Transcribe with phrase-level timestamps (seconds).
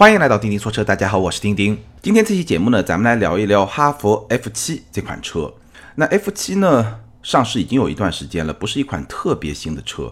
[0.00, 1.76] 欢迎来到钉钉说车，大家好，我是钉钉。
[2.00, 5.52] 今天这期节目呢，咱们来聊一聊哈弗 F 七这款车。
[5.96, 10.10] 那 F 七呢，上市已经有一段时间了，不是一款特别新的车，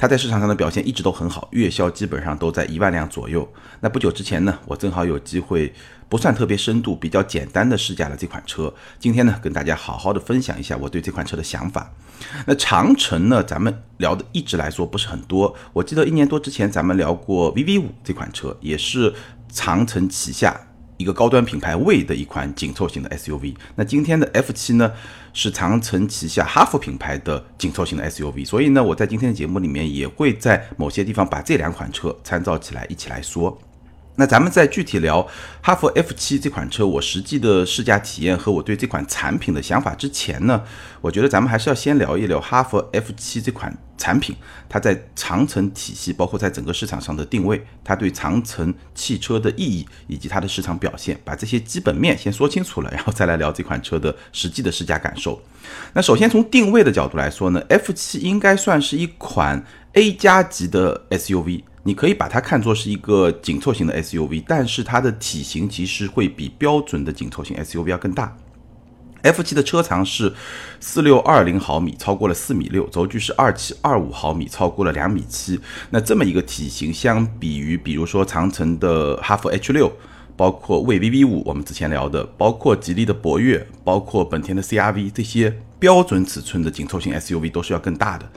[0.00, 3.46] 它在市场上的表现一直都很好，月销基本上都在一万辆左右。
[3.80, 5.70] 那不久之前呢，我正好有机会，
[6.08, 8.72] 不算特别深度，比较简单的试驾了这款车。
[8.98, 11.92] 今天呢，跟大家好好的分享一下我对这款车的想法。
[12.46, 15.54] 那长城呢，咱们聊的一直来说不是很多。
[15.74, 19.12] 我记得一年多之前咱们聊过 VV 五这款车，也是
[19.52, 20.58] 长城旗下
[21.00, 23.54] 一个高端品牌魏的一款紧凑型的 SUV。
[23.74, 24.92] 那今天的 F 七呢，
[25.32, 28.44] 是长城旗下哈弗品牌的紧凑型的 SUV。
[28.44, 33.58] 所以呢，我在今天的节目里面也会在某些地方把这两款车参照起来一起来说。
[34.16, 35.26] 那咱们在具体聊
[35.62, 40.62] 哈弗 F 七这款车，我实际的试驾体验和我对这款产品的想法之前呢，
[41.00, 44.36] 我觉得咱们还是要先聊一聊哈弗 F 七这款产品，
[44.68, 55.40] 它在长城体系，包括在整个市场上的定位，它对长城汽车的意义以及它的市场表现，把这些基本面先说清楚了，然后再来聊这款车的实际的试驾感受。
[55.94, 59.64] 那首先从定位的角度来说呢，F 七应该算是一款
[59.94, 61.62] A 加级的 SUV。
[61.82, 68.36] 你可以把它看作是一个紧凑型的 SUV，但是它的体型其实会比标准的紧凑型 SUV 要更大。
[69.22, 70.32] F7 的车长是
[70.80, 75.60] 四六二零毫米，超过了四米六；轴距是二七二五毫米，超过了两米七。
[75.90, 79.92] 那这么一个体型，相比于比如说长城的哈弗 H 六，
[80.36, 88.30] 包括魏 VV 五，我们之前聊的，包括吉利的博越，包括本田的 CRV，这些标准尺寸的紧凑型 SUV 都是要更大的。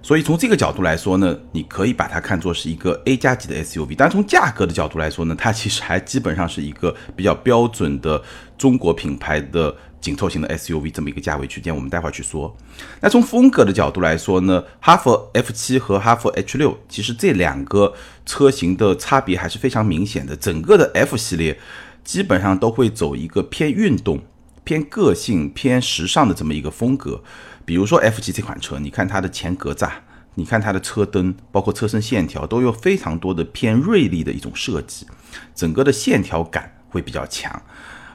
[0.00, 3.94] 所以从这个角度来说呢，你可以把它看作是一个 A 加级的 SUV。
[3.96, 8.22] 但从价格的角度来说呢，它其实还基本上是一个比较标准的
[8.56, 11.74] 中国品牌的紧凑型的 SUV 这么一个价位区间。
[11.74, 12.56] 我们待会儿去说。
[13.00, 17.92] 那从风格的角度来说呢，哈弗 F 七和哈弗 H 六其实这两个
[18.24, 20.34] 车型的差别还是非常明显的。
[20.36, 21.58] 整个的 F 系列
[22.04, 24.20] 基本上都会走一个偏运动、
[24.64, 27.20] 偏个性、偏时尚的这么一个风格。
[27.68, 29.90] 比如说 F 七这款车，你看它的前格栅，
[30.36, 35.06] 你看它的车灯，包括车身线条，都有非常多的偏锐利的一种设计，
[35.54, 37.62] 整个的线条感会比较强。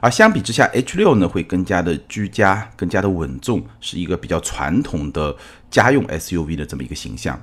[0.00, 5.36] 而相比之下，H 六呢会更加的居家，更加的稳重，是一个比较传统的
[5.70, 7.40] 家用 SUV 的这么一个形象。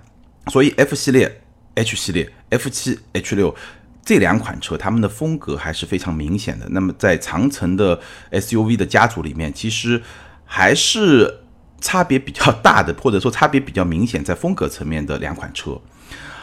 [0.47, 1.41] 所以 F 系列、
[1.75, 3.56] H 系列、F 七、H 六
[4.03, 6.68] 这两款车，它们的风格还是非常明显的。
[6.72, 10.03] 那么在长城的 SUV 的家族里面，其实
[10.44, 11.38] 还是。
[11.81, 15.78] 差别比较大的， 或者说差别比较明显，在风格层面的两款车。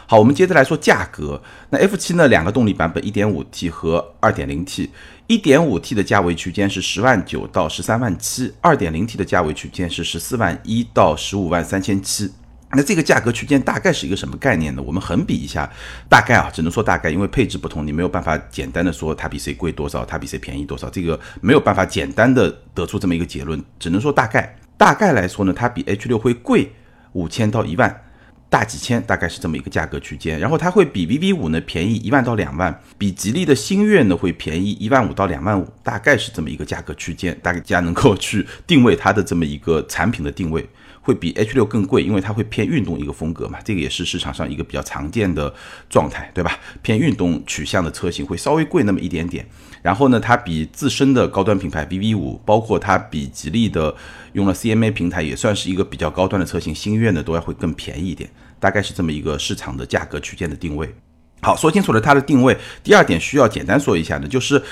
[0.07, 1.41] 好，我们接着来说价格。
[1.69, 4.91] 那 F 七呢，两个动力版本，一点五 T 和二点零 T。
[5.27, 12.33] 一点五 T 的价位区间是十万九到十三万七，二点零 T 的价位区间是十四万一到十五万三千七。
[12.73, 14.83] 那这个价格区间大概是一个什么概念呢？
[14.83, 15.71] 我们横比一下，
[16.09, 24.57] 大概啊，只能说大概，因为配置不同，你没有办法简单的说它比谁贵多少，它比谁便宜多少，这个没有办法简单的得出这么一个结论，只能说大概。
[24.79, 26.73] 大概来说呢，它比 H 六会贵
[27.13, 28.05] 五千到一万，
[28.49, 30.39] 大几千，大概是这么一个价格区间。
[30.39, 40.67] 然后它会比 VV 五呢便宜一万到两万，比吉利的星越呢会便宜一万五到两万五，大概是这么一个价格区间，大家能够去定位它的这么一个产品的定位。
[41.09, 45.51] 会比 H 六更贵，因为它会偏运动一个风格嘛，这个也是市场上一个比较常见的
[45.89, 46.59] 状态，对吧？
[46.83, 49.47] 偏运动取向的车型会稍微贵那么一点点。
[49.81, 53.95] 然后呢，它比自身的高端品牌 VV 五，包括它比吉利的
[54.35, 58.29] 用了 CMA 平台，也算是一个比较高端的车型，星越呢都要会更便宜一点，
[58.61, 60.95] 大概是这么一个市场的价格区间的定位。
[61.41, 62.55] 好，说清楚了它的定位。
[62.85, 64.63] 第二点需要简单说一下的，就是。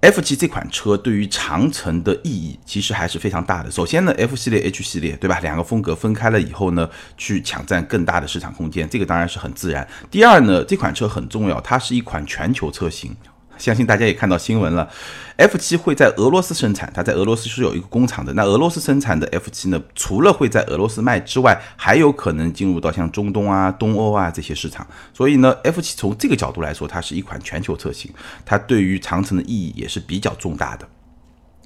[0.00, 3.70] F 七这款车对于长城的意义其实还是非常大的。
[3.70, 5.40] 首先呢，F 系列、H 系列，对吧？
[5.40, 9.86] 两个风格分开了以后呢，去抢占更大的市场空间，这个当然是很自然。
[10.08, 13.16] 第二呢，这款车很重要，它是一款全球车型。
[13.58, 14.88] 相信大家也看到新闻了
[15.36, 18.32] ，F 七会在俄罗斯生产，它在俄罗斯是有一个工厂的。
[18.32, 24.86] 那俄罗斯生产的 F 七呢，除了会在俄罗斯卖之外，还有可能进入到像中东啊、东欧啊这些市场。
[25.12, 28.10] 所以呢，F 七从这个角度来说，它是一款全球车型，
[28.46, 30.88] 它对于长城的意义也是比较重大的。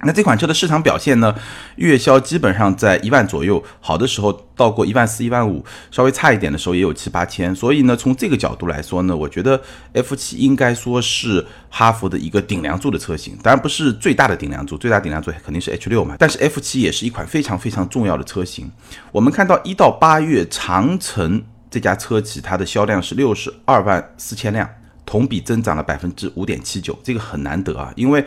[0.05, 1.33] 那这款车的市场表现呢？
[1.75, 7.53] 月销基本上在一万左右，好的时候到过一万四、一万五，稍微差一点的时候也有七八千。
[7.55, 9.59] 所以呢，从这个角度来说呢，我觉得
[9.93, 16.15] F 七应该说是哈弗的一个顶梁柱的车型，当然不是最大的顶梁柱，最大顶梁柱肯定是 H 六嘛。
[16.19, 18.71] 但是 F 七也是一款非常非常重要的车型。
[19.11, 24.69] 我们看到一到八月，长城这家车企它的销量是六十二万四千辆，
[25.05, 28.23] 同比增长了百分之五点七九，这个很难得啊，因为。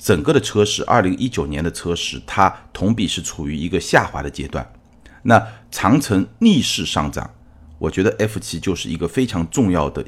[0.00, 4.66] 整个的车市，二零一九年的车市，它同比是处于一个下滑的阶段。
[5.22, 7.30] 那长城逆势上涨，
[7.78, 10.02] 我觉得 F 七就是一个非常重要的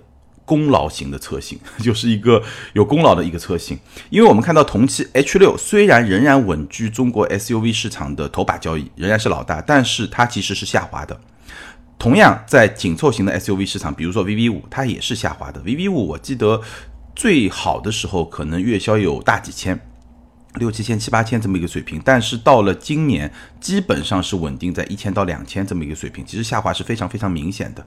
[0.47, 2.43] 功劳型的车型， 就是一个
[2.73, 3.79] 有功劳的一个车型。
[4.09, 11.21] 因为我们看到同期 H 六虽然仍然稳居中国 SUV 市场的头把交椅，仍然是老大，但是它其实是下滑的。
[11.99, 15.61] 同样在紧凑型的 SUV 市场，比如说 VV 五，它也是下滑的。
[15.61, 16.61] VV 五我记得
[17.15, 19.79] 最好的时候可能月销有大几千。
[20.57, 27.87] 六七千、七八千这么一个水平，但是到了今年，基本上是稳定在一千到两千这么一个水平，其实下滑是非常非常明显的。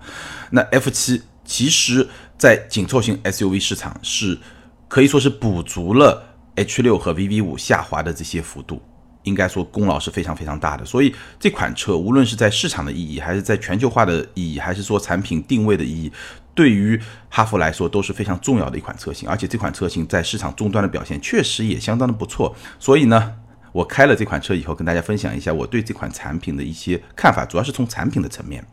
[0.49, 4.39] 那 F 七其实，在紧凑型 SUV 市场是
[4.87, 8.81] 可以说是补足了 H 六和 VV 五下滑的这些幅度。
[9.25, 16.11] 应该说功劳是非常非常大的，所以这款车无论是在市场的意义，还是在全球化的意义，还是说产品定位的意义，
[16.55, 16.99] 对于
[17.29, 19.29] 哈弗来说都是非常重要的一款车型。
[19.29, 22.55] 而且这款车型在市场终端的表现确实也相当的不错。
[22.79, 23.33] 所以呢，
[23.71, 28.65] 我开了这款车以后，跟大家分享一下我对这款产品的一些看法，主要是从产品的层面。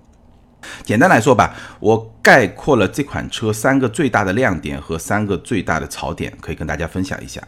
[0.84, 7.42] 简单来说吧，我概括了这款车三个最大的亮点和三个最大的槽点，可以跟大家分享一下。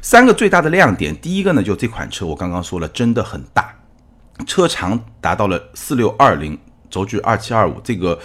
[0.00, 3.74] 三个最大的亮点，第一个呢，就这款车我刚刚说了，真的很大，
[4.46, 6.56] 车长达到了四六二零，
[6.88, 7.80] 轴距二七二五。
[7.82, 8.16] 这个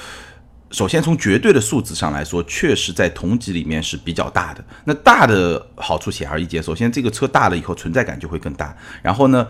[0.76, 4.62] 首先从绝对的数字上来说，确实在同级里面是比较大的。
[4.84, 9.48] 那大的好处显而易见，首先这个车大了以后存在感就会更大，然后呢。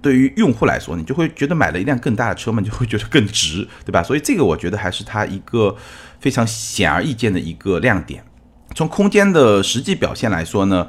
[0.00, 4.00] 对于用户来说，你就会觉得买了一辆更大的车嘛，就会觉得更值，对吧？
[4.00, 5.74] 所以这个我觉得还是它一个
[6.20, 8.22] 非常显而易见的一个亮点。
[8.76, 10.86] 从空间的实际表现来说呢，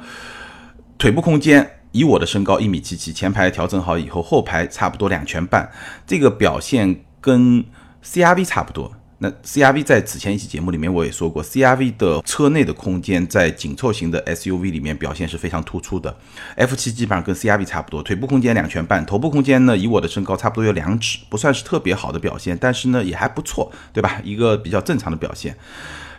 [0.96, 5.68] 腿部空间以我的身高一米七七，前排调整好以后，后排差不多两拳半，
[6.06, 7.64] 这个表现跟
[8.04, 8.92] CRV 差不多。
[9.22, 16.16] 那 CRV 在此前一期节目里面我也说过，CRV 的车内的空间在紧凑型的 SUV 里面表现是非常突出的。
[16.56, 24.22] F7 基本上跟 CRV 差不多，腿部空间两拳半，头部空间呢以我的身高差不多有两指，不算是特别好的表现，但是呢也还不错，对吧？
[24.24, 25.54] 一个比较正常的表现。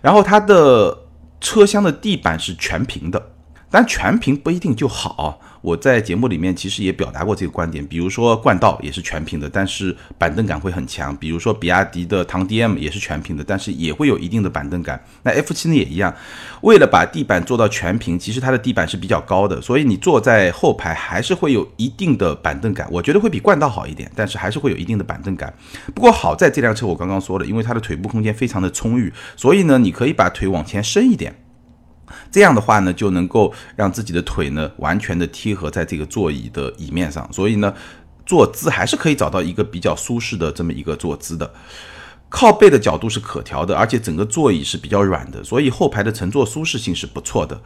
[0.04, 0.96] 然后它的
[1.40, 3.31] 车厢的地板是全平的。
[3.72, 7.84] 但全屏不一定就好，我在节目里面其实也表达过这个观点。
[7.88, 11.16] 比如说冠道也是全屏的，但是板凳感会很强。
[11.16, 15.02] 比如说比亚迪的唐 DM 也是全屏的，但是也会有一定的板凳感。
[15.24, 16.14] 那 F7 呢也一样，
[16.62, 22.86] 为了把地板做到全屏，其实它的地板是比较高的，所以你坐在后排还是会有一定的板凳感。
[22.92, 25.54] 我觉得会比冠道好一点，但是还是会有一定的板凳感。
[25.96, 31.34] 不过好在这辆车我刚刚说了，因为它的腿部空间非常的充裕，所以呢你可以把腿往前伸一点。
[32.32, 37.74] 这样的话呢，就能够让自己的腿呢完全的贴合在这个座椅的椅面上，所以呢，
[38.26, 41.54] 坐姿还是可以找到一个比较舒适的这么一个坐姿的。
[42.30, 47.62] 靠背的角度是可调的，而且整个座椅是比较软的，所以后排的乘坐舒适性是不错的。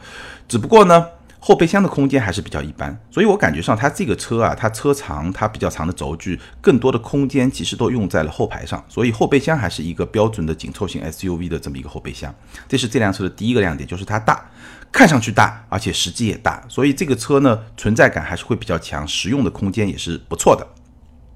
[0.48, 1.06] 只不过呢。
[1.46, 12.34] 后备箱的空间还是比较一般，所以我感觉上它这个车啊，它车长它比较长的轴距，更多的空间其实都用在了后排上，所以后备箱还是一个标准的紧凑型 SUV 的这么一个后备箱。
[12.66, 14.44] 这是这辆车的第一个亮点，就是它大，
[14.90, 20.66] 看上去大，而且实际也大，所以这个车呢存在感还是会比较强，实用的空间也是不错的。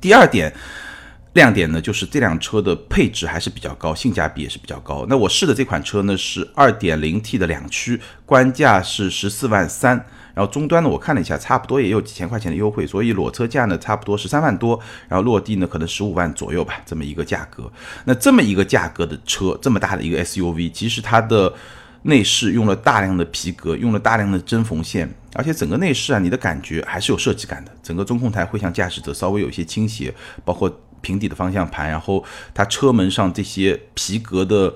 [0.00, 0.52] 第二点。
[1.34, 5.06] 亮点呢，就是这辆车的配置还是比较高，性价比也是比较高。
[5.08, 9.94] 那我试的这款车呢是 2.0T 的两驱，官价是十四万三，
[10.34, 17.70] 然后终端呢我看了一下，差不多也有几千块钱的优惠，所以裸车价呢差不多十三万多，然后落地呢可能十五万左右吧，这么一个价格。
[18.06, 21.54] 那这么一个价格的车，这么大的一个 SUV，其实它的
[22.02, 27.70] 内饰用了大量的皮革，用了大量的针缝线，而且整个内饰啊，你的感觉还是有设计感的。
[27.84, 30.12] 整个中控台会向驾驶者稍微有一些倾斜，
[30.44, 30.68] 包括。
[31.00, 34.74] 平底的方向盘，然后它车门上这些皮革的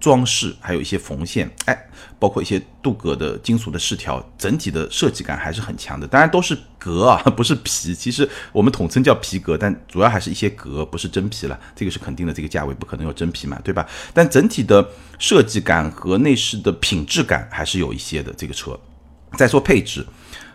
[0.00, 1.86] 装饰，还有一些缝线，哎，
[2.18, 6.06] 包括一些镀铬的金属的饰条，整体的设计感还是很强的。
[6.06, 7.94] 当然都是革啊， 不是皮。
[7.94, 11.58] 其实我们统称叫皮革，但主要还是一些革，不是真皮了。
[11.74, 13.86] 这个是肯定的，这个价位不可能有真皮嘛，对吧？
[14.12, 14.86] 但整体的
[15.18, 18.30] 设计感和内饰的品质感还是有一些的。
[18.36, 18.78] 这个车，
[19.38, 20.06] 再说配置，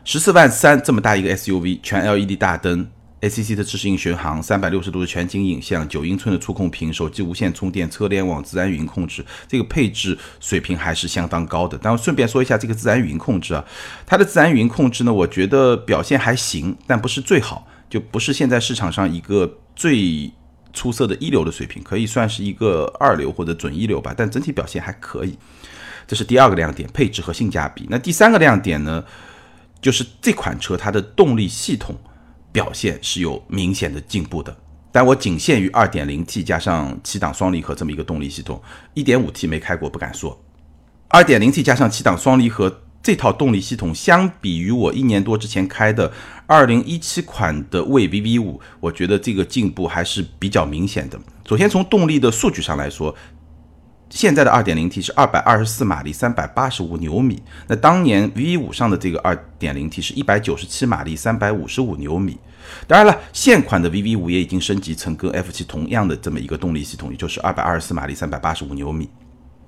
[0.05, 2.87] 十四万三这么大一个 SUV，全 LED 大灯。
[3.21, 11.77] ACC 的自适应巡航，三百六十度的全景影像，九英寸的触控屏，手机无线充电，车联网，自然语音控制，这个配置水平还是相当高的。
[11.81, 13.65] 但我顺便说一下这个自然语音控制啊，
[14.05, 20.31] 它的自然语音控制呢，我觉得表现还行，但不是最好，就不是现在市场上一个最
[20.71, 24.13] 出色的一流的水平，可以算是一个二流或者准一流吧。
[24.15, 25.37] 但整体表现还可以，
[26.07, 27.85] 这是第二个亮点，配置和性价比。
[27.89, 29.03] 那第三个亮点呢，
[29.81, 31.93] 就是这款车它的动力系统。
[32.51, 34.55] 表现是有明显的进步的，
[34.91, 38.61] 但我仅限于 2.0T 加上七档双离合这么一个动力系统
[38.95, 40.39] ，1.5T 没开过不敢说。
[41.09, 46.11] 2.0T 加上七档双离合这套动力系统，相比于我一年多之前开的
[46.47, 51.19] 2017款的魏 VV5，我觉得这个进步还是比较明显的。
[51.47, 53.15] 首先从动力的数据上来说，
[54.09, 57.41] 现在的 2.0T 是224马力，385牛米。
[57.67, 59.19] 那当年 VV5 上的这个
[59.59, 62.37] 2.0T 是197马力，355牛米。
[62.87, 69.09] 当然了，现款的 VV5 也已经升级成跟 F7 同样的这么一个动力系统，也就是224马力，385牛米。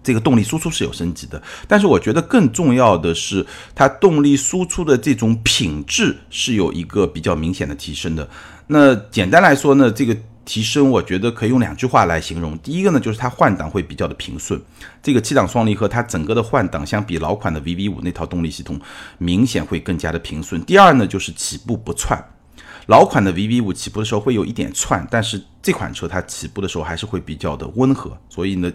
[0.04, 3.46] 这个动力输出是有升级的，但是我觉得更重要的是，
[3.76, 8.28] 它动力输出的这种品质是有一个比较明显的提升的。
[8.66, 12.58] 那简单来说呢，这个提升我觉得可以用两句话来形容。
[12.60, 14.62] 第一个呢，就是它换挡会比较的平顺，
[15.02, 18.80] 这个七档双离合它整个的换挡相比老款的 VV5 那套动力系统
[19.18, 20.62] 明显会更加的平顺。
[20.64, 22.24] 第二呢，就是起步不窜。
[22.88, 28.72] 老款的 VV 五起步的时候会有一点窜，但是这款车它起步的时候还是会比较的温和，所以呢，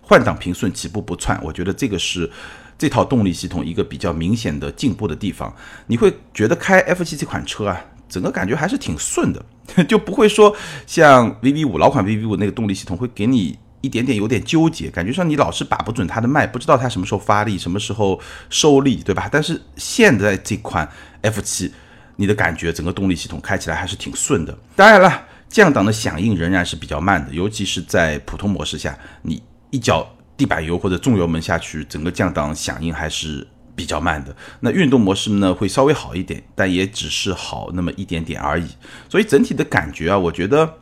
[0.00, 2.30] 换挡平顺，起步不窜，我觉得这个是
[2.78, 5.52] 这套动力系统一个比较明显的进步的地方。
[5.88, 9.44] 你会觉得开 F 七这款车啊，整个感觉还是挺顺的，
[9.84, 10.54] 就不会说
[10.86, 19.28] 像 VV 五老款 VV 五那个动力系统会给你一点点有点纠结，感觉上你老是把不准它的脉，不知道它什么时候发力，什么时候收力，对吧？
[19.30, 20.88] 但是现在这款
[21.22, 21.72] F 七。
[22.20, 24.58] 你的感觉，整个动力系统开起来还是挺顺的。
[24.74, 30.04] 当然了，降档的响应仍然是比较慢的，尤其是在普通模式下，你一脚
[30.36, 33.46] 地板油或者重油门下去，整个降档响应还是
[33.78, 34.34] 比较慢的。
[34.60, 38.66] 那运动模式呢，会稍微好一点，但也只是好那么一点点而已。
[39.08, 40.74] 所以整体的感觉啊，我觉得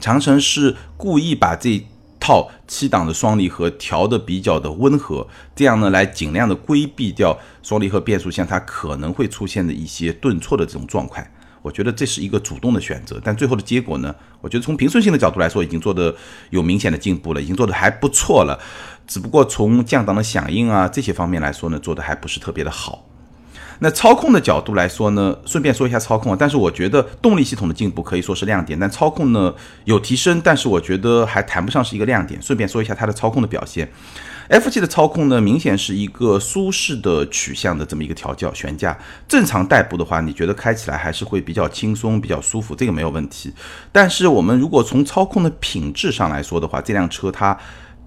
[0.00, 1.84] 长城是故意把这。
[2.22, 11.26] 套七档的双离合调的比较的温和，这样呢来尽量的规避掉双离合变速箱它可能会出现的一些顿挫的这种状态。
[11.62, 16.14] 我觉得这是一个主动的选择，但最后的结果呢，我觉得从平顺性的角度来说，已经做的
[16.50, 18.60] 有明显的进步了，已经做的还不错了。
[19.10, 23.04] 只不过从降档的响应啊这些方面来说呢，做的还不是特别的好。
[23.80, 29.52] 那操控的角度来说呢，顺便说一下操控，但是我觉得动力系统的进步可以说是亮点，但操控呢
[29.84, 32.40] 有提升，但是我觉得还谈不上是一个亮点。
[32.40, 33.90] 顺便说一下它的操控的表现
[34.48, 43.52] ，F 七的操控呢明显是一个舒适的取向的这么一个调教悬架，正常代步的话，你觉得开起来还是会比较轻松、比较舒服，这个没有问题。
[43.90, 47.58] 但是我们如果从操控的品质上来说的话，这辆车它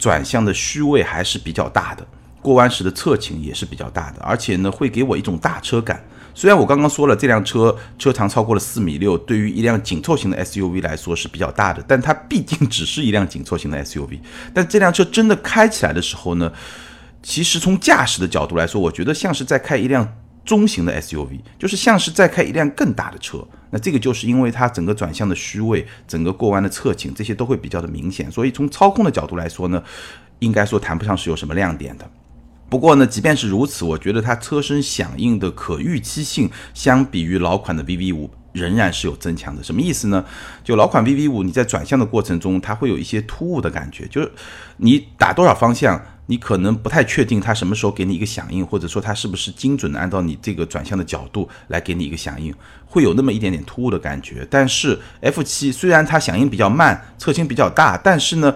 [0.04, 2.06] 转向的虚位还是比较大的。
[2.42, 6.04] 过弯时的侧倾也是比较大的，而且呢会给我一种大车感。
[6.34, 14.20] 虽然我刚刚说了这辆车车长超过了四米六，对于一辆紧凑型的 SUV 来说是比较大的，但它毕竟只是一辆紧凑型的 SUV。
[14.54, 16.52] 但这辆车真的开起来的时候呢，
[17.22, 20.06] 其实从驾驶的角度来说，我觉得像是在开一辆
[20.44, 23.38] 中型的 SUV，就是像是在开一辆更大的车。
[23.74, 29.84] 那这个就是因为它整个转向的虚位、整个过弯的侧倾这些都会比较的明显，所以从操控的角度来说呢，
[30.38, 32.08] 应该说谈不上是有什么亮点的。
[32.70, 39.64] 不过呢，即便是如此，我觉得它车身响应的可预期性，相比于老款的 VV 五仍然是有增强的。
[39.64, 40.24] 什么意思呢？
[40.64, 44.32] 就老款 VV 五，你在转向的过程中，它会有一些突兀的感觉，就是
[44.78, 52.54] 你打多少方向，你可能不太确定它什么时候给你一个响应，或者说它是不是精准的按照你这个转向的角度来给你一个响应，
[52.86, 54.48] 会有那么一点点突兀的感觉。
[54.50, 58.56] 但是 F 七虽然它响应比较慢，侧倾比较大，但是呢。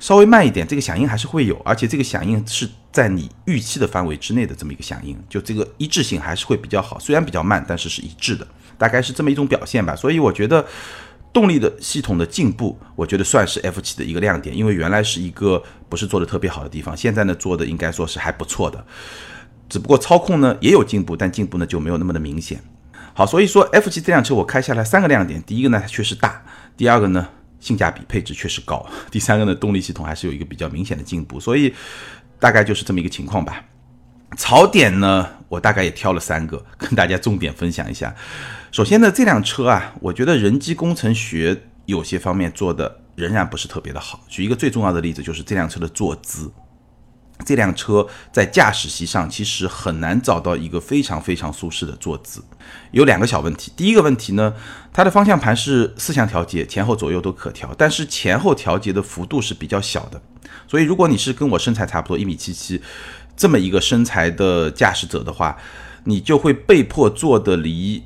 [0.00, 7.00] 稍微慢一点，这个响应还是会有，而且这个响应是在你预期的范围之内的这么一个响应，就这个一致性还是会比较好。
[7.00, 8.46] 虽然比较慢，但是是一致的，
[8.78, 9.96] 大概是这么一种表现吧。
[9.96, 10.64] 所以我觉得
[11.32, 18.84] 动力的系统的进步，我觉得算是 F 七的一个亮点，因为原来是一个不是做的特别好的地方，现在呢做的应该说是还不错的。
[19.68, 22.60] 只不过操控呢也有进步，但进步呢就没有那么的明显。
[23.14, 26.42] 好，所以说 F 七这辆车我开下来三个亮点，第一个呢它确实大，
[26.76, 27.28] 第二个呢。
[27.60, 31.74] 性价比配置确实高， 第三个呢，动力系统还是有一个比较明显的进步，所以
[32.38, 33.64] 大概就是这么一个情况吧。
[34.36, 38.14] 槽点呢，我大概也挑了三个， 跟大家重点分享一下。
[38.70, 44.20] 首先呢，这辆车啊，我觉得人机工程学有些方面做的仍然不是特别的好。
[44.28, 46.52] 举一个最重要的例子，就是这辆车的坐姿。
[47.46, 52.42] 这辆车在驾驶席上其实很难找到一个非常非常舒适的坐姿，
[52.90, 53.72] 有两个小问题。
[53.76, 54.52] 第一个问题呢，
[54.92, 60.20] 它的方向盘是四向调节，前后左右都可调，但是前后调节的幅度是比较小的。
[60.66, 62.82] 所以如果你是跟我身材差不多一米七七
[63.38, 65.56] 这么一个身材的驾驶者的话，
[66.04, 68.02] 你就会被迫坐的离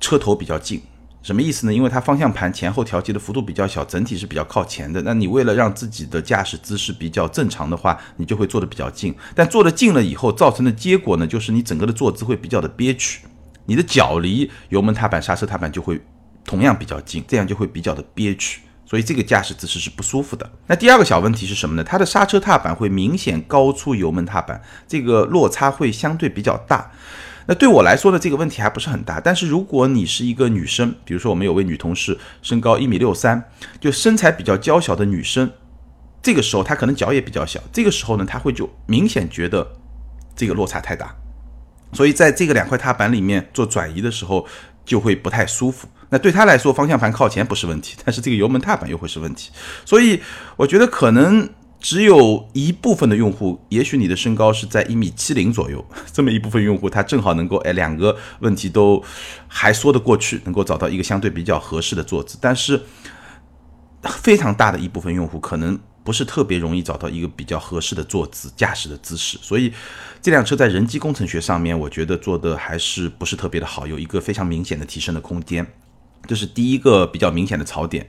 [0.00, 0.82] 车头比较近。
[1.22, 1.72] 什么意思呢？
[1.72, 5.00] 因为它方向盘前后调节的幅度比较小，整体是比较靠前的。
[5.00, 9.14] 那你为了让自己的驾驶姿势比较正常的话，你就会坐的比较近。
[9.34, 13.20] 但坐的近了以后，造成的结果呢，就是你整个的坐姿会比较的憋屈，
[13.64, 15.98] 你的脚离油门踏板、刹车踏板就会
[16.44, 18.60] 同样比较近，这样就会比较的憋屈。
[18.94, 20.48] 所以这个驾驶姿势是不舒服的。
[20.68, 21.82] 那第二个小问题是什么呢？
[21.82, 26.92] 它的刹车踏板会明显高出油门踏板，这个落差会相对比较大。
[27.46, 29.18] 那对我来说呢，这个问题还不是很大。
[29.18, 35.50] 但是如果你是一个女生，比如说我们有位女同事，身高一米六三，就身材比较娇小的女生，
[36.22, 39.72] 这个时候她可能脚也比较小，这个时候呢，她会就明显觉得
[40.36, 41.12] 这个落差太大，
[41.92, 44.46] 所以在这个两块踏板里面做转移的时候
[44.84, 45.88] 就会不太舒服。
[46.14, 49.50] 那对他来说，方向盘靠前不是问题，但是这个油门踏板又会是问题。
[49.84, 50.20] 所以
[50.56, 59.02] 我觉得可能只有一部分的用户，也许你的身高是在一米七零左右， 这么一部分用户，他正好能够哎两个问题都
[59.48, 62.38] 还说得过去，能够找到一个相对比较合适的坐姿。
[62.40, 62.80] 但是
[64.04, 69.72] 非常大的一部分用户可能不是特别容易找到一个比较合适的坐姿、驾驶的姿势，所以
[70.22, 75.66] 这辆车在人机工程学上面，我觉得做的还是不是特别的好，有一个非常明显的提升的空间。
[76.26, 78.08] 这是第一个比较明显的槽点。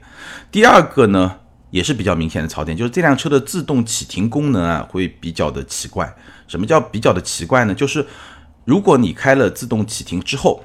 [0.50, 1.36] 第二个呢，
[1.70, 6.14] 也是比较明显的槽点，就是这辆车的自动启停功能啊，会比较的奇怪。
[6.46, 7.74] 什么叫比较的奇怪呢？
[7.74, 8.06] 就是
[8.64, 10.62] 如果你开了自动启停之后。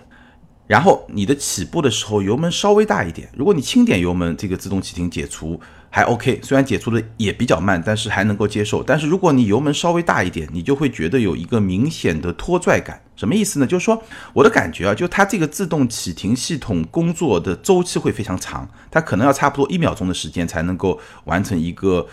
[0.68, 5.60] 然后你的起步的时候油门稍微大一点，如果你轻点油门，这个自动启停解除
[5.94, 8.82] 还 OK，虽然解除的也比较慢，但是还能够接受。
[8.82, 13.02] 但是如果你油门稍微大一点，你就会觉得有一个明显的拖拽感。
[13.18, 13.68] 什么意思呢？
[13.68, 22.08] 就是说我的感觉啊，就它这个自动启停系统工作的周期会非常长，它可能要差不多一秒钟的时间才能够完成一个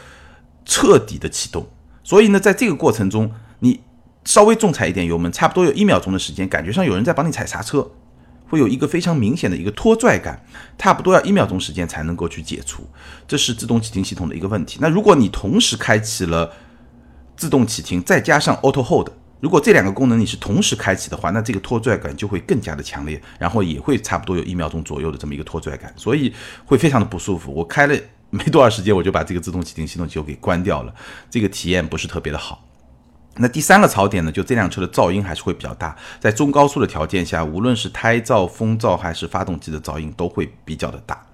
[0.64, 1.64] 彻底的启动。
[2.02, 3.30] 所以呢，在这个过程中，
[3.60, 3.80] 你
[4.24, 7.92] 稍微重踩一点油门，差不多有一秒钟的时间，感觉上有人在帮你踩刹车。
[8.48, 10.42] 会有一个非常明显的一个拖拽感，
[10.78, 12.82] 差不多要一秒钟时间才能够去解除，
[13.26, 14.78] 这是自动启停系统的一个问题。
[14.80, 16.52] 那如果你同时开启了
[17.36, 26.32] 自动启停，再加上 Auto Hold，如果这两个功能你是同时开启的话，那这个拖拽感就会更加的强烈，然后也会差不多有一秒钟左右的这么一个拖拽感，所以
[26.64, 27.52] 会非常的不舒服。
[27.54, 27.96] 我开了
[28.30, 30.94] 没多少时间，我就把这个自动启停系统就给关掉了，
[31.30, 32.67] 这个体验不是特别的好。
[33.38, 41.24] 那第三个槽点呢，就这辆车的噪音还是会比较大，在中高速的条件下，无论是胎噪、风噪还是发动机的噪音都会比较的大。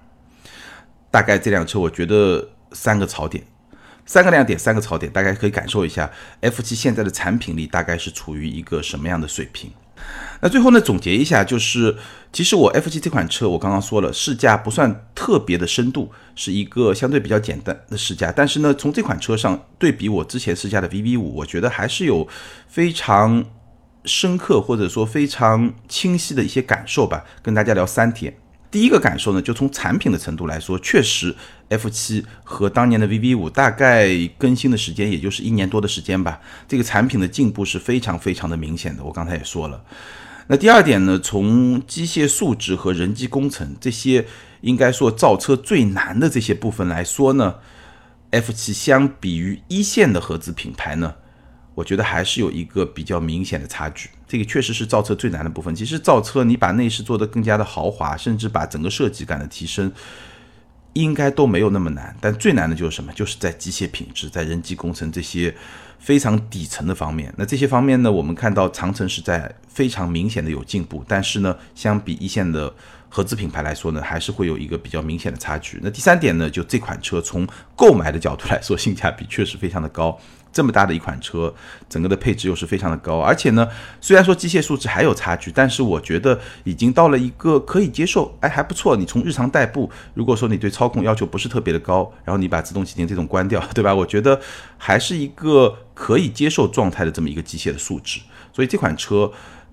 [1.09, 3.43] 大概这辆车，我觉得三个槽点，
[4.05, 9.71] 三个亮点，三个槽点，大概可以感受一下 F 七现在的产品力大概是处于一个什么样的水平。
[10.41, 11.95] 那最后呢，总结一下，就是
[12.31, 18.31] 其实我 F7 这款车，我刚刚说了，试驾不算特别的深度，是一个相对比较简单的试驾。
[18.35, 22.27] 但是呢，从这款车上对比我之前试驾的 VV5，我觉得还是有
[22.67, 23.45] 非常
[24.03, 27.23] 深刻或者说非常清晰的一些感受吧。
[27.41, 28.35] 跟大家聊三天。
[28.75, 31.33] 第一个感受呢，就从产品的程度来说，确实
[31.69, 39.01] F7 和当年的 VV5 大概更新的时间也就是一年多的时间吧，这个产品的进步是非常非常的明显的。
[39.01, 39.81] 我刚才也说了。
[40.47, 44.25] 那第二点呢，从机械素质和人机工程这些
[44.59, 47.55] 应该说造车最难的这些部分来说呢
[48.31, 51.15] ，F7 相比于一线的合资品牌呢，
[51.75, 54.09] 我觉得还是有一个比较明显的差距。
[54.27, 55.75] 这个确实是造车最难的部分。
[55.75, 59.91] 其实造车你把内饰做得更加的豪华，甚至把整个设计感的提升，
[60.93, 62.15] 应该都没有那么难。
[62.19, 63.13] 但最难的就是什么？
[63.13, 65.53] 就是在机械品质、在人机工程这些。
[65.97, 72.71] 非常底层的方面，那这些方面呢，我们看到长城是在非常明显的有进步，但是呢，相比一线的
[73.09, 75.79] 合资品牌来说呢，还是会有一个比较明显的差距。
[75.81, 80.15] 那第三点呢，就这款车从购买的角度来说，性价比确实非常的高。
[80.55, 81.53] 这么大的一款车，
[81.89, 83.67] 整个的配置又是非常的高，而且呢，
[83.99, 88.95] 虽然说机械素质还有差距，但是我觉得已经到了一个可以接受，哎，还不错。
[88.95, 93.93] 你从日常代步，如果说你对操控要求不是特别的高，然后你把自动启停这种关掉， 对吧？
[93.93, 94.39] 我觉得
[94.77, 98.21] 还是一个可以接受状态的这么一个机械的素质。
[98.53, 99.29] 所以这款车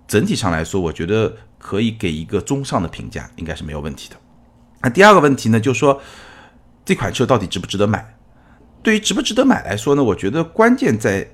[0.09, 4.17] 整体上来说，我觉得可以给一个中上的评价，应该是没有问题的。
[4.81, 6.03] 那第二个问题呢，就是说
[6.85, 8.17] 这款车到底值不值得买？
[8.83, 11.29] 对于值不值得买来说呢，我觉得关键在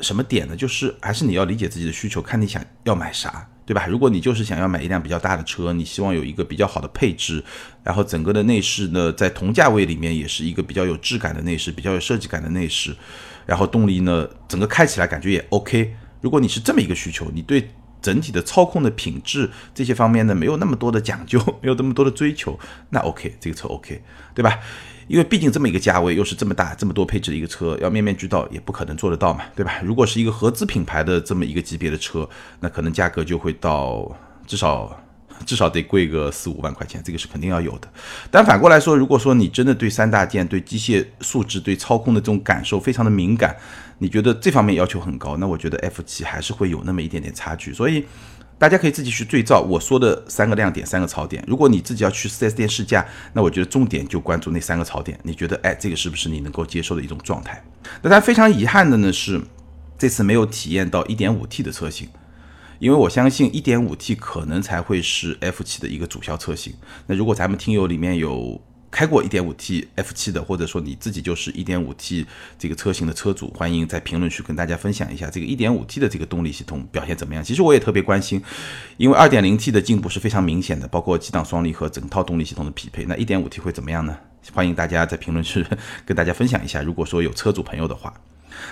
[0.00, 0.56] 什么点呢？
[0.56, 3.86] 就是还是你要理解自己的需求，看你想要买啥，对吧？
[3.86, 7.42] 如果你就是想要买一辆比较大的车，你希望有一个比较好的配置，
[7.82, 12.94] 然后整个的内饰呢，在同价位里面也是一个比较有质感的内饰，比较有设计感的内饰，
[13.46, 15.94] 然后动力呢，整个开起来感觉也 OK。
[16.20, 17.70] 如果你是这么一个需求，你对
[18.02, 22.58] 整体的操控的品质这些方面呢，没有那么多的讲究， 没有那么多的追求，
[22.90, 24.02] 那 OK，这个车 OK，
[24.34, 24.58] 对吧？
[25.06, 29.80] 因为毕竟这么一个价位，又是这么大、这么多配置的一个车，要面面俱到也不可能做得到嘛，对吧？
[29.82, 32.28] 如果是一个合资品牌的这么一个级别的车，
[32.60, 34.10] 那可能价格就会到
[34.46, 34.98] 至少
[35.44, 37.88] 至少得贵个四五万块钱，这个是肯定要有的。
[38.30, 43.56] 但反过来说，如果说你真的对三大件、对机械素质、对操控的这种感受非常的敏感，
[43.98, 48.04] 你觉得这方面要求很高，那我觉得 F 七还是会有那么一点点差距，所以。
[48.64, 51.44] 大家可以自己去对照我说的三个亮点、三个槽点。
[51.46, 55.20] 如果你自己要去 4S 店试驾，那我觉得重点就关注那三个槽点。
[55.22, 57.62] 你觉得，哎，这个是不是你能够接受的一种状态？
[58.00, 59.38] 那但非常遗憾的呢是，
[59.98, 62.08] 这次没有体验到 1.5T 的车型，
[62.78, 66.72] 因为我相信 1.5T 可能才会是 F7 的一个主销车型。
[67.06, 68.58] 那如果咱们听友里面有
[68.94, 72.24] 开过 1.5T F7 的，或者说你自己就是 1.5T
[72.56, 77.42] 这个车型的车主，欢迎在评论区跟大家分享一下这个 1.5T 的这个动力系统表现怎么样。
[77.42, 78.40] 其实我也特别关心，
[78.96, 83.04] 因为 2.0T 的进步是非常明显的，包括几档双离合整套动力系统的匹配。
[83.06, 84.16] 那 1.5T 会怎么样呢？
[84.52, 85.66] 欢迎大家在评论区
[86.06, 86.80] 跟大家分享一下。
[86.80, 88.14] 如果说有车主朋友的话。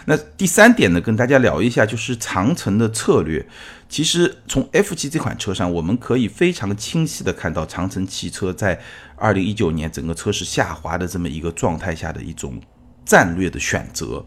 [0.07, 3.45] 那第三点呢，跟大家聊一下，就是长城的策略。
[3.89, 8.81] 其实从 F7 这款车上，我们可以非常清晰的看到长城汽车在
[9.23, 12.61] 二零一九年整个车市下滑的这么一个状态下的一种
[13.05, 14.25] 战略的选择。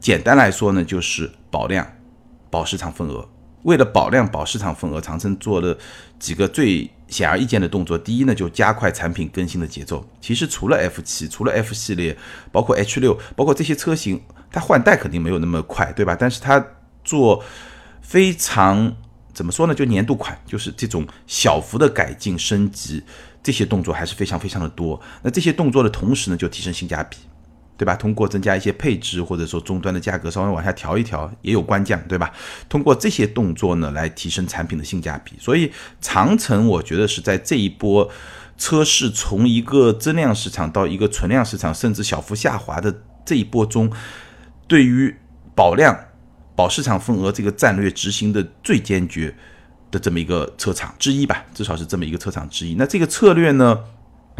[0.00, 1.86] 简单来说呢，就是保量、
[2.48, 3.28] 保市场份额。
[3.64, 5.76] 为了保量、保市场份额，长城做了
[6.18, 7.98] 几个最显而易见的动作。
[7.98, 10.02] 第一呢，就加快产品更新的节奏。
[10.18, 12.16] 其实除了 F7，除了 F 系列，
[12.50, 14.18] 包括 H6，包括这些车型。
[14.50, 16.16] 它换代肯定没有那么快，对吧？
[16.18, 16.64] 但是它
[17.04, 17.44] 做
[18.00, 18.96] 非常
[19.38, 19.72] 怎么说呢？
[19.72, 23.00] 就年度款，就是这种小幅的改进升级，
[23.40, 25.00] 这些动作还是非常非常的多。
[25.22, 27.18] 那这些动作的同时呢，就提升性价比，
[27.76, 27.94] 对吧？
[27.94, 32.32] 通过增加一些配置，或者说终端的价格稍微往下调一调，也有官降，对吧？
[32.68, 35.36] 通过这些动作呢，来提升产品的性价比。
[35.38, 35.70] 所以
[36.00, 38.10] 长城，我觉得是在这一波
[38.56, 42.92] 车市从一个增量市场到一个存量市场，甚至小幅下滑的
[43.24, 43.88] 这一波中。
[44.66, 45.16] 对于
[45.54, 45.96] 保量、
[46.58, 49.32] 保市场份额这个战略执行的最坚决
[49.92, 52.74] 的这么一个车厂之一吧，至少是这么一个车厂之一。
[52.74, 53.78] 那这个策略呢，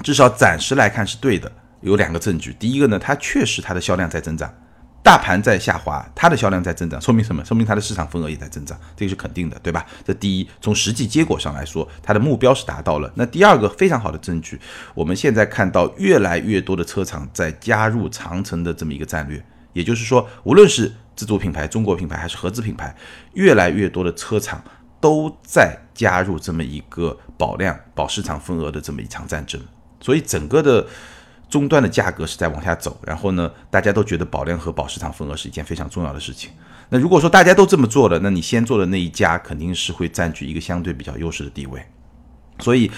[0.02, 1.48] 至少暂时来看是对的。
[1.80, 4.52] 有两个证据，第一个呢，它确实它的销量在增长，
[5.00, 7.44] 大盘在下滑，它的销量在增长，说明什么？
[7.44, 9.86] 说明它的市场份额也在增长，这个是肯定的，对吧？
[10.04, 13.08] 这第一，从实际结果上来说，它的目标是达到了。
[13.14, 14.58] 那第二个非常好的证据，
[14.92, 19.40] 我们现在看到越来越多的车厂在加入长城的这么一个战略。
[19.74, 22.94] 也就是说，无论是自主品牌、中国品牌还是合资品牌，
[23.32, 24.62] 越来越多的车厂
[25.00, 29.60] 都在加入这么一个保量、保市场份额的这么一场战争。
[30.00, 30.86] 所以，整个的
[31.50, 33.00] 终端的价格是在往下走。
[33.04, 36.52] 然后呢，大家都觉得保量和保市场份额是一件非常重要的事情。
[36.90, 41.84] 那如果说大家都这么做了，那你先做的那一家肯定是会占据一个相对比较优势的地位。
[42.60, 42.88] 所以。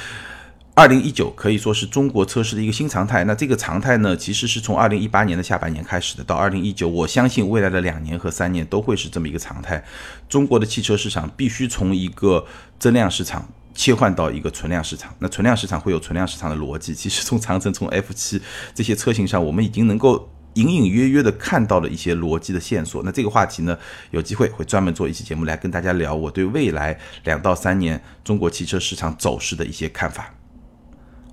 [0.80, 3.22] 二零一九可以说是中国车市的一个新常态。
[3.24, 9.84] 那这个常态呢，其实是从二零一八年的下半年开始的，到二零一九，我相信未来的两年和三年都会是这么一个常态。
[10.26, 12.46] 中国的汽车市场必须从一个
[12.78, 15.14] 增量市场切换到一个存量市场。
[15.18, 16.94] 那存量市场会有存量市场的逻辑。
[16.94, 18.40] 其实从长城、从 F 七
[18.74, 23.02] 这些车型上，我们已经能够隐隐约约的看到了一些逻辑的线索。
[23.02, 23.78] 那这个话题呢，
[24.12, 30.32] 有机会会专门做一期节目来跟大家聊我对未来两到三年中国汽车市场走势的一些看法。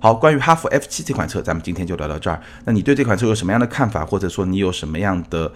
[0.00, 2.40] 好，关于哈弗 F 七这款车，咱们今天就聊到这儿。
[2.64, 5.52] 那你对这款车有什么样的看法，或者说你有什么样的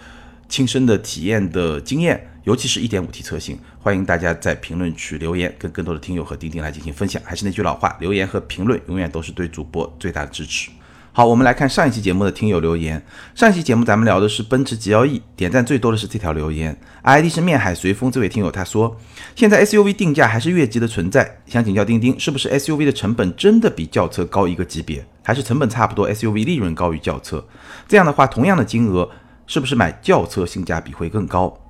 [0.48, 7.22] 亲身的体验的经验，尤其是 1.5T 车型，欢迎大家在评论区留言，跟更多的听友和钉钉来进行分享。
[7.24, 10.72] 还是那句老话，留言和评论永远都是对主播最大的支持。
[11.14, 13.05] 好，我们来看上一期节目的听友留言。
[13.35, 18.11] 上一期节目咱们聊的是奔驰 G L E，点赞最多的是这条留言，ID 是面海随风。
[18.11, 18.96] 这位听友他说，
[19.37, 27.44] 现在 S U V 定价还是越级的存在，想请教丁丁，是不是 S U V 的成本真的比轿车高一个级别，还是成本差不多，S U V 利润高于轿车？
[27.87, 29.11] 这样的话，同样的金额，
[29.46, 31.61] 是不是买轿车性价比会更高？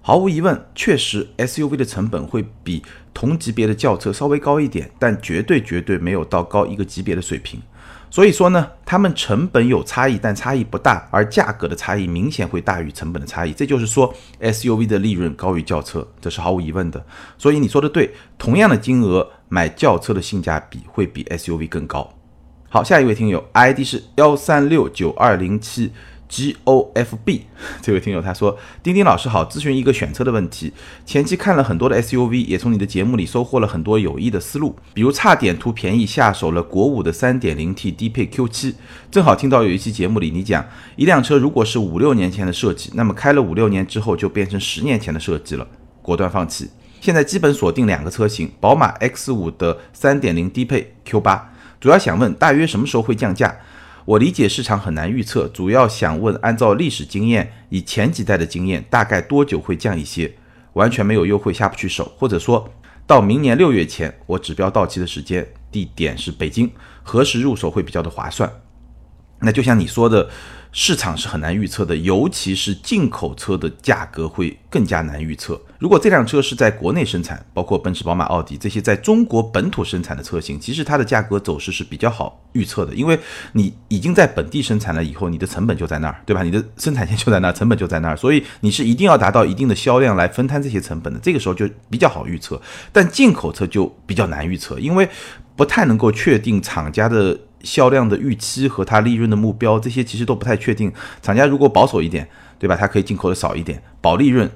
[0.00, 2.82] 毫无疑问，确实 S U V 的成本会比
[3.14, 7.62] 同级别的轿车稍微高一点，但绝对绝对没有到高一个级别的水平。
[8.12, 13.54] 所以说呢，它们成本有差异，但差异不大，而价格的差异明显会大于成本的差异。
[13.54, 17.02] 这就是说，SUV 的利润高于轿车，这是毫无疑问的。
[17.38, 22.06] 所以你说的对，同样的金额买轿车的性价比会比 SUV 更高。
[22.68, 25.90] 好，下一位听友，ID 是幺三六九二零七。
[26.32, 27.42] G O F B，
[27.82, 30.72] 这位听友他说：“丁丁老师好，咨询一个选车的问题。
[31.04, 34.74] 前期看了很多的 S U V，也从你的节目里收获了很多有益的思路。
[34.94, 38.74] 比如差点图便宜下手了国五的三点零 T 低配 Q 七，
[39.10, 40.64] 正好听到有一期节目里你讲，
[40.96, 45.66] 一辆车如果是五六年前的设计，那么开了五六年之后就变成十年前的设计了，
[46.00, 46.70] 果断放弃。
[47.02, 53.54] 现在基本锁定两个车型，宝马 X 五的三点零低配 Q 八，主要想问大约什么时候会降价？”
[54.04, 60.32] 我理解市场很难预测，主要想问，按照历史经验，以前几代的经验，大概多久会降一些？
[60.74, 62.72] 完全没有优惠下不去手，或者说
[63.06, 66.70] 到明年六月前，我指标到期的时间，地点是北京，
[67.02, 68.50] 何时入手会比较的划算？
[69.40, 70.28] 那就像你说的。
[70.74, 75.60] 市场是很难预测的，尤其是进口车的价格会更加难预测。
[75.78, 83.18] 如果这辆车是在国内生产，包括奔驰、宝马、奥迪这些在中国本土生产的车型，其实它的价格走势是比较好预测的，因为
[83.52, 86.42] 你已经在本地生产了以后，你的成本就在那儿，对吧？
[86.42, 91.20] 你的生产线就在那儿，成本就在那儿，所以你是一定要达到一定的销量来分摊这些成本的。
[91.20, 92.58] 这个时候就比较好预测，
[92.90, 95.06] 但进口车就比较难预测，因为
[95.54, 97.38] 不太能够确定厂家的。
[97.62, 100.92] 销量的预期和它利润的目标，这些其实都不太确定。
[101.20, 102.76] 厂家如果保守一点，对吧？
[102.76, 104.50] 它可以进口的少一点，保利润，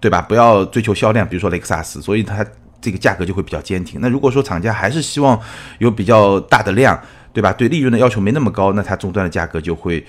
[0.00, 0.20] 对吧？
[0.20, 2.44] 不要追求销量，比如说雷克萨斯，所以它
[2.80, 4.00] 这个价格就会比较坚挺。
[4.00, 5.40] 那如果说厂家还是希望
[5.78, 7.00] 有比较大的量，
[7.32, 7.52] 对吧？
[7.52, 10.04] 对利润的要求没那么高，那它终端的价格就会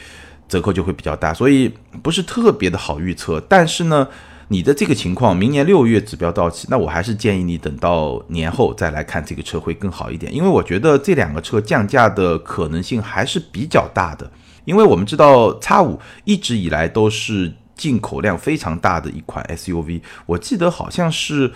[0.48, 3.42] 折扣就会比较大，所以不是特别的好预测。
[3.48, 4.08] 但是呢，
[4.48, 14.30] 你的这个情况，明年六月指标到期，那我还是建议你等到年后再来看这个车会更好一点，因为我觉得这两个车降价的可能性还是比较大的。
[14.66, 21.52] 因为我们知道叉五一直以来都是进口量非常大的一款 SUV，我记得好像是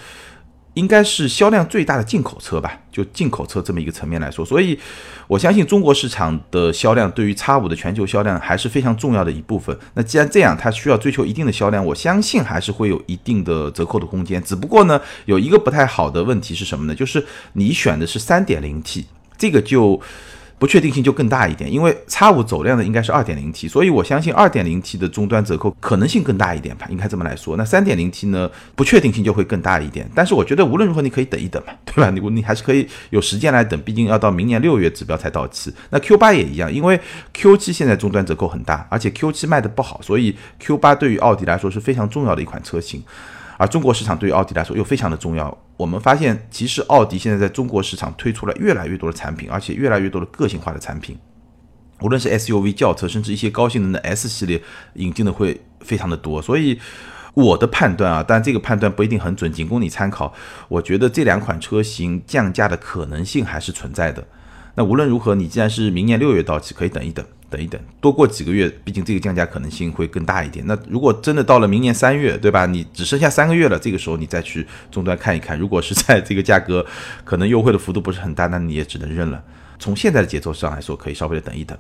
[0.80, 4.80] 应该是销量最大的进口车吧，就进口车这么一个层面来说，所以
[5.28, 9.78] 我相信中国市场的销量对于叉五的全球销量还是非常重要的一部分。
[9.96, 14.42] 那既然这样，它需要追求一定的销量，我相信还是会有一定的折扣的空间。
[14.42, 16.96] 只不过呢，有一个不太好的问题是什么呢？
[16.96, 19.06] 就是你选的是三点零 T，
[19.38, 20.02] 这个就。
[20.60, 27.56] 不确定性就更大一点，因为叉五走量的应该是二点零 T，所以我相信二点零 T 的终端折扣可能性更大一点吧，应该这么来说。
[27.56, 30.08] 那三点零 T 呢，不确定性就会更大一点。
[30.14, 32.10] 但是我觉得无论如何你可以等一等嘛， 对吧？
[32.10, 35.74] 你你还是可以有时间来等，毕竟要到明年六月指标才到期。
[35.92, 37.00] 那 Q 八也一样，因为
[37.34, 43.02] Q 七现在终端折扣很大，而且 Q 七卖的不好，所以 Q 八对于奥迪来说是非常重要的一款车型。
[43.60, 45.56] 而中国市场对于奥迪来说又非常的重要。
[45.76, 51.20] 我们发现，其实奥迪现在在中国市场推出了越来越多的产品，而且越来越多的个性化的产品。
[52.00, 56.42] 无论是 SUV、轿车，甚至一些高性能的 S 系列，引进的会非常的多。
[56.42, 56.80] 所以
[57.34, 60.34] 我的判断啊，但这个判断不一定很准，仅供你参考。
[60.70, 64.26] 我觉得这两款车型降价的可能性还是存在的。
[64.80, 67.26] 那无论如何，你既然是明年六月到期，可以等一等。
[67.50, 70.64] 等一等，多过几个月，毕竟这个降价可能性会更大一点。
[70.68, 72.66] 那如果真的到了明年三月，对吧？
[72.66, 76.86] 你只剩下三个月了，这个时候你再去终端看一看，如果是在这个价格
[77.26, 79.44] 可能优惠的幅度不是很大，那你也只能认了。
[79.80, 81.78] 从现在的节奏上来说，可以稍微的等一等。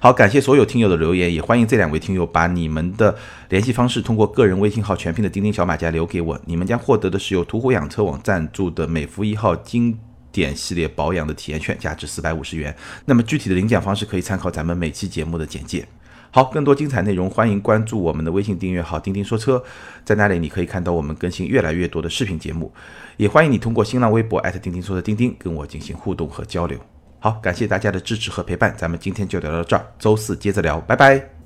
[0.00, 3.14] 好，感谢所有听友的留言，也欢迎这两位听友把你们的
[3.50, 9.96] 联系方式通过个人微信号全拼的钉钉小马甲留给我，你们将获得的是由途虎养车网赞助的美孚一号金。
[10.32, 12.74] 点系列保养的体验券价值四百五十元，
[13.06, 15.86] 那么具体的领奖方式可以参考咱们每期节目的简介。
[16.32, 19.60] 好，更多精彩内容欢迎关注我们的微信订阅号“钉钉说车”，
[20.04, 22.72] 在那里你可以看到我们更新越来越多的视频节目，
[23.16, 26.78] 也欢迎你通过新浪微博钉钉说的钉钉跟我进行互动和交流。
[27.18, 31.39] 好，感谢大家的支持和陪伴，咱们今天就聊到这儿，周四接着聊，拜拜。